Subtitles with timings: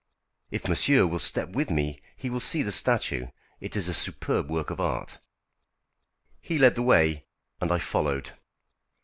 [0.49, 3.27] If monsieur will step with me he will see the statue;
[3.59, 5.19] it is a superb work of art."
[6.39, 7.25] He led the way,
[7.61, 8.31] and I followed.